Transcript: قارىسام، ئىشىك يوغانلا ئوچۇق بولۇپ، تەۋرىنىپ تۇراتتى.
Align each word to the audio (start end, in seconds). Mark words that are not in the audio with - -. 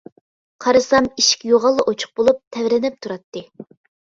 قارىسام، 0.63 1.09
ئىشىك 1.21 1.43
يوغانلا 1.49 1.85
ئوچۇق 1.93 2.15
بولۇپ، 2.21 2.41
تەۋرىنىپ 2.57 2.99
تۇراتتى. 3.07 3.47